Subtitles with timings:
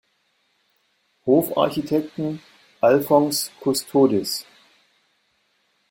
[1.27, 2.39] Hofarchitekten
[2.79, 4.47] Alphons Custodis.